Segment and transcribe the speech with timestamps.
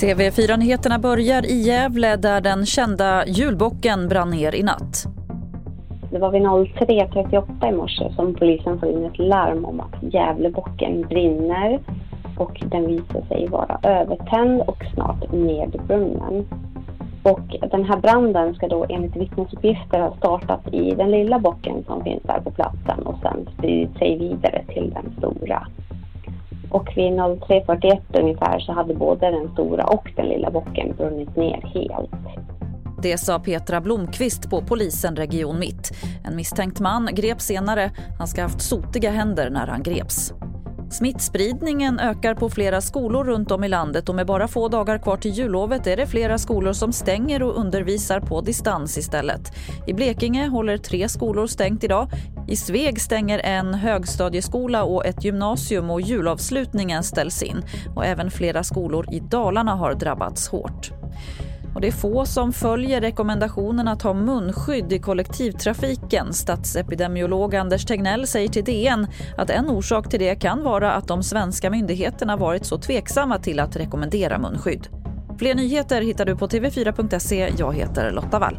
[0.00, 5.04] TV4-nyheterna börjar i Gävle där den kända julbocken brann ner i natt.
[6.12, 11.02] Det var vid 03.38 i morse som polisen får in ett larm om att Gävlebocken
[11.02, 11.80] brinner
[12.38, 16.46] och den visar sig vara övertänd och snart nedbrunnen.
[17.22, 22.04] Och den här branden ska då enligt vittnesuppgifter ha startat i den lilla bocken som
[22.04, 25.66] finns där på platsen och sen spridit sig vidare till den stora.
[26.70, 31.70] Och vid 03.41 ungefär så hade både den stora och den lilla bocken brunnit ner
[31.74, 32.10] helt.
[33.02, 35.90] Det sa Petra Blomqvist på polisen Region Mitt.
[36.24, 37.90] En misstänkt man greps senare.
[38.18, 40.32] Han ska ha haft sotiga händer när han greps.
[40.90, 45.16] Smittspridningen ökar på flera skolor runt om i landet och med bara få dagar kvar
[45.16, 49.52] till jullovet är det flera skolor som stänger och undervisar på distans istället.
[49.86, 52.08] I Blekinge håller tre skolor stängt idag.
[52.48, 57.62] I Sveg stänger en högstadieskola och ett gymnasium och julavslutningen ställs in.
[57.96, 60.89] Och även flera skolor i Dalarna har drabbats hårt.
[61.74, 66.32] Och det är få som följer rekommendationen att ha munskydd i kollektivtrafiken.
[66.32, 71.22] Statsepidemiolog Anders Tegnell säger till DN att en orsak till det kan vara att de
[71.22, 74.88] svenska myndigheterna varit så tveksamma till att rekommendera munskydd.
[75.38, 77.52] Fler nyheter hittar du på tv4.se.
[77.58, 78.56] Jag heter Lotta Wall.